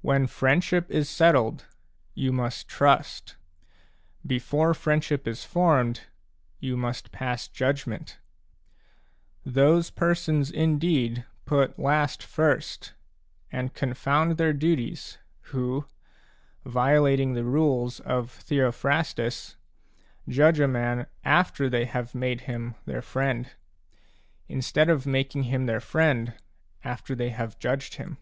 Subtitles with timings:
[0.00, 1.66] When friendship is settled,
[2.14, 3.34] you must trust;
[4.24, 6.02] before friendship is formed,
[6.60, 8.20] you must pass judgment.
[9.44, 12.92] Those persons indeed put last first
[13.50, 15.18] and confound their duties,
[15.50, 15.86] who,
[16.64, 19.56] violating the rules of Theophrastus,
[20.26, 23.50] 6 judge a man after they have made him their friend,
[24.46, 26.34] instead of making him their friend
[26.84, 28.18] after they have judged him.